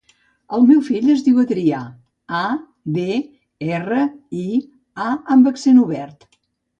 [0.55, 1.81] El meu fill es diu Adrià:
[2.37, 2.41] a,
[2.95, 3.03] de,
[3.81, 3.99] erra,
[4.45, 4.47] i,
[5.09, 6.27] a amb accent obert.